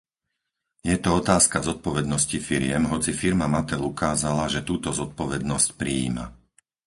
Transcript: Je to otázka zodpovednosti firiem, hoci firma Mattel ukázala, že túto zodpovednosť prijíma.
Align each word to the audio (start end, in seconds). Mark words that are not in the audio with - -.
Je 0.91 0.95
to 1.03 1.09
otázka 1.21 1.57
zodpovednosti 1.69 2.33
firiem, 2.47 2.83
hoci 2.93 3.11
firma 3.21 3.45
Mattel 3.53 3.81
ukázala, 3.93 4.43
že 4.53 4.65
túto 4.69 4.89
zodpovednosť 5.01 5.67
prijíma. 5.81 6.25